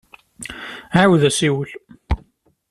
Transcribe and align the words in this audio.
Ɛiwed 0.97 1.23
asiwel. 1.29 1.69